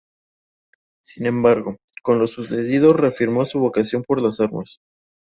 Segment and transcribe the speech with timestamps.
[1.05, 4.79] Sin embargo, con lo sucedido reafirmó su vocación por las armas.